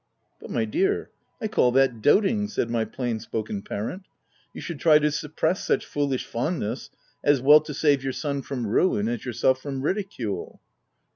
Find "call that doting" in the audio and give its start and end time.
1.47-2.47